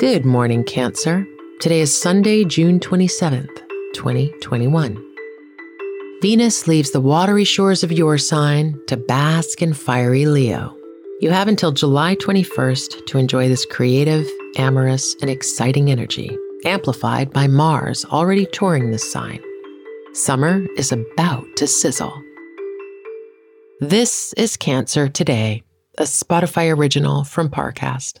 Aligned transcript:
Good 0.00 0.24
morning, 0.24 0.64
Cancer. 0.64 1.26
Today 1.60 1.80
is 1.80 1.94
Sunday, 1.94 2.42
June 2.44 2.80
27th, 2.80 3.54
2021. 3.92 4.96
Venus 6.22 6.66
leaves 6.66 6.92
the 6.92 7.02
watery 7.02 7.44
shores 7.44 7.84
of 7.84 7.92
your 7.92 8.16
sign 8.16 8.80
to 8.86 8.96
bask 8.96 9.60
in 9.60 9.74
fiery 9.74 10.24
Leo. 10.24 10.74
You 11.20 11.28
have 11.32 11.48
until 11.48 11.70
July 11.70 12.16
21st 12.16 13.08
to 13.08 13.18
enjoy 13.18 13.50
this 13.50 13.66
creative, 13.66 14.26
amorous, 14.56 15.14
and 15.20 15.28
exciting 15.28 15.90
energy, 15.90 16.34
amplified 16.64 17.30
by 17.30 17.46
Mars 17.46 18.06
already 18.06 18.46
touring 18.46 18.90
this 18.90 19.12
sign. 19.12 19.42
Summer 20.14 20.64
is 20.78 20.92
about 20.92 21.44
to 21.56 21.66
sizzle. 21.66 22.22
This 23.80 24.32
is 24.38 24.56
Cancer 24.56 25.10
Today, 25.10 25.62
a 25.98 26.04
Spotify 26.04 26.74
original 26.74 27.22
from 27.24 27.50
Parcast. 27.50 28.20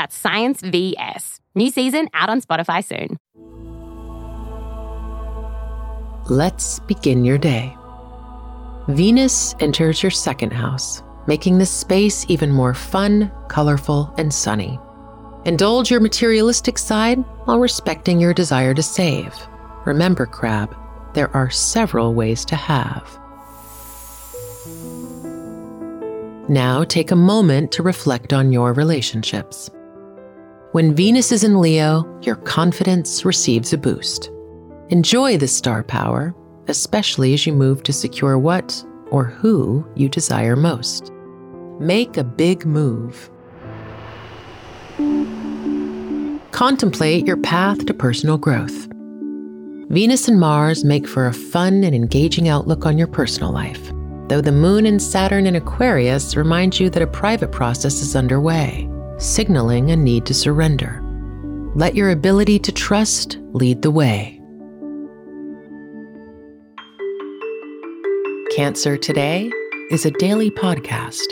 That's 0.00 0.16
Science 0.16 0.62
VS. 0.62 1.40
New 1.54 1.70
season 1.70 2.08
out 2.14 2.30
on 2.30 2.40
Spotify 2.40 2.82
soon. 2.82 3.18
Let's 6.30 6.78
begin 6.80 7.22
your 7.22 7.36
day. 7.36 7.76
Venus 8.88 9.54
enters 9.60 10.02
your 10.02 10.10
second 10.10 10.54
house, 10.54 11.02
making 11.26 11.58
this 11.58 11.70
space 11.70 12.24
even 12.30 12.50
more 12.50 12.72
fun, 12.72 13.30
colorful, 13.50 14.14
and 14.16 14.32
sunny. 14.32 14.80
Indulge 15.44 15.90
your 15.90 16.00
materialistic 16.00 16.78
side 16.78 17.18
while 17.44 17.58
respecting 17.58 18.18
your 18.18 18.32
desire 18.32 18.72
to 18.72 18.82
save. 18.82 19.34
Remember, 19.84 20.24
Crab, 20.24 20.74
there 21.12 21.28
are 21.36 21.50
several 21.50 22.14
ways 22.14 22.46
to 22.46 22.56
have. 22.56 23.04
Now 26.48 26.84
take 26.84 27.10
a 27.10 27.16
moment 27.16 27.70
to 27.72 27.82
reflect 27.82 28.32
on 28.32 28.50
your 28.50 28.72
relationships. 28.72 29.70
When 30.72 30.94
Venus 30.94 31.32
is 31.32 31.42
in 31.42 31.60
Leo, 31.60 32.06
your 32.22 32.36
confidence 32.36 33.24
receives 33.24 33.72
a 33.72 33.78
boost. 33.78 34.30
Enjoy 34.90 35.36
the 35.36 35.48
star 35.48 35.82
power, 35.82 36.32
especially 36.68 37.34
as 37.34 37.44
you 37.44 37.52
move 37.52 37.82
to 37.82 37.92
secure 37.92 38.38
what 38.38 38.84
or 39.10 39.24
who 39.24 39.84
you 39.96 40.08
desire 40.08 40.54
most. 40.54 41.10
Make 41.80 42.16
a 42.16 42.22
big 42.22 42.64
move. 42.64 43.30
Contemplate 46.52 47.26
your 47.26 47.38
path 47.38 47.84
to 47.86 47.92
personal 47.92 48.38
growth. 48.38 48.86
Venus 49.88 50.28
and 50.28 50.38
Mars 50.38 50.84
make 50.84 51.08
for 51.08 51.26
a 51.26 51.34
fun 51.34 51.82
and 51.82 51.96
engaging 51.96 52.48
outlook 52.48 52.86
on 52.86 52.96
your 52.96 53.08
personal 53.08 53.52
life 53.52 53.92
though 54.30 54.40
the 54.40 54.52
moon 54.52 54.86
and 54.86 55.02
Saturn 55.02 55.44
in 55.44 55.56
Aquarius 55.56 56.36
remind 56.36 56.78
you 56.78 56.88
that 56.90 57.02
a 57.02 57.06
private 57.08 57.50
process 57.50 58.00
is 58.00 58.14
underway, 58.14 58.86
signaling 59.20 59.90
a 59.90 59.96
need 59.96 60.26
to 60.26 60.34
surrender. 60.34 61.02
Let 61.74 61.94
your 61.94 62.10
ability 62.10 62.58
to 62.60 62.72
trust 62.72 63.38
lead 63.52 63.82
the 63.82 63.90
way. 63.90 64.40
Cancer 68.56 68.96
Today 68.96 69.50
is 69.90 70.04
a 70.04 70.10
daily 70.10 70.50
podcast. 70.50 71.24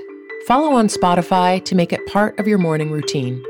Follow 0.46 0.72
on 0.72 0.88
Spotify 0.88 1.64
to 1.64 1.74
make 1.74 1.92
it 1.92 2.06
part 2.06 2.38
of 2.38 2.46
your 2.46 2.58
morning 2.58 2.90
routine. 2.90 3.42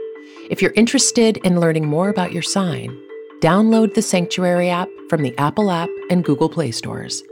If 0.51 0.63
you're 0.63 0.73
interested 0.75 1.37
in 1.39 1.61
learning 1.61 1.87
more 1.87 2.09
about 2.09 2.33
your 2.33 2.43
sign, 2.43 2.97
download 3.41 3.95
the 3.95 4.03
Sanctuary 4.03 4.71
app 4.71 4.89
from 5.11 5.23
the 5.23 5.37
Apple 5.37 5.71
app 5.71 5.91
and 6.11 6.25
Google 6.25 6.49
Play 6.49 6.71
stores. 6.71 7.23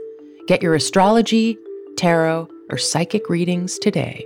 Get 0.47 0.61
your 0.61 0.75
astrology, 0.75 1.57
tarot, 1.97 2.47
or 2.69 2.77
psychic 2.77 3.29
readings 3.29 3.79
today. 3.79 4.25